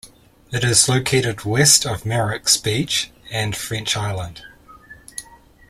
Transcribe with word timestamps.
It 0.51 0.63
is 0.63 0.89
located 0.89 1.45
west 1.45 1.85
of 1.85 2.05
Merricks 2.05 2.57
Beach 2.57 3.11
and 3.29 3.55
French 3.55 3.95
Island. 3.95 4.41